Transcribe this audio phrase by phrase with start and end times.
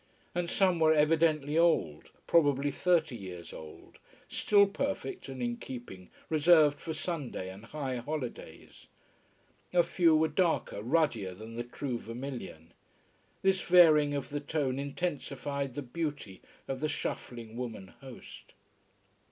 [0.33, 6.79] And some were evidently old: probably thirty years old: still perfect and in keeping, reserved
[6.79, 8.87] for Sunday and high holidays.
[9.71, 12.73] A few were darker, ruddier than the true vermilion.
[13.43, 18.53] This varying of the tone intensified the beauty of the shuffling woman host.